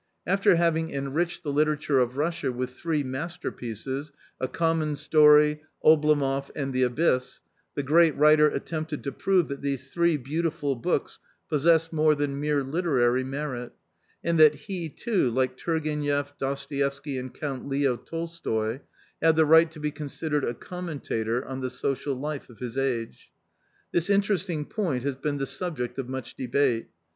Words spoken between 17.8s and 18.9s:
Tolstoi,